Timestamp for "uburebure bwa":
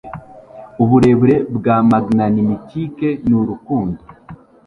0.83-1.77